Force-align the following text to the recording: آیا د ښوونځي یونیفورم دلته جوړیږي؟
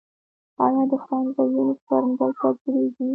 آیا 0.65 0.81
د 0.91 0.93
ښوونځي 1.03 1.43
یونیفورم 1.55 2.09
دلته 2.19 2.47
جوړیږي؟ 2.59 3.07